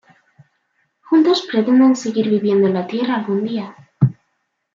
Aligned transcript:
Juntos 1.03 1.45
pretenden 1.47 1.95
seguir 1.95 2.27
viviendo 2.27 2.65
en 2.67 2.73
la 2.73 2.87
Tierra 2.87 3.17
algún 3.17 3.43
día. 3.43 3.75